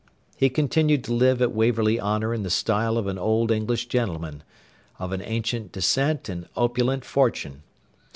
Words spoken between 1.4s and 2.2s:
at Waverley